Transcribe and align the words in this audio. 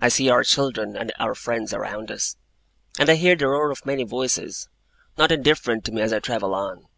I 0.00 0.08
see 0.08 0.28
our 0.28 0.42
children 0.42 0.96
and 0.96 1.12
our 1.20 1.36
friends 1.36 1.72
around 1.72 2.10
us; 2.10 2.36
and 2.98 3.08
I 3.08 3.14
hear 3.14 3.36
the 3.36 3.46
roar 3.46 3.70
of 3.70 3.86
many 3.86 4.02
voices, 4.02 4.68
not 5.16 5.30
indifferent 5.30 5.84
to 5.84 5.92
me 5.92 6.02
as 6.02 6.12
I 6.12 6.18
travel 6.18 6.52
on. 6.52 6.88